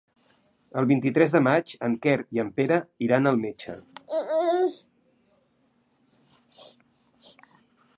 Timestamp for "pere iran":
2.61-3.33